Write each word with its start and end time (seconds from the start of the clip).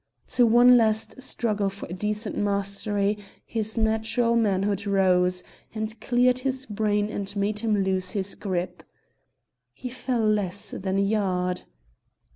To 0.29 0.47
one 0.47 0.77
last 0.77 1.21
struggle 1.21 1.69
for 1.69 1.85
a 1.85 1.93
decent 1.93 2.35
mastery 2.35 3.19
his 3.45 3.77
natural 3.77 4.35
manhood 4.35 4.87
rose, 4.87 5.43
and 5.75 6.01
cleared 6.01 6.39
his 6.39 6.65
brain 6.65 7.07
and 7.11 7.31
made 7.35 7.59
him 7.59 7.83
loose 7.83 8.09
his 8.09 8.33
grip. 8.33 8.81
He 9.75 9.89
fell 9.89 10.27
less 10.27 10.71
than 10.71 10.97
a 10.97 11.01
yard! 11.03 11.61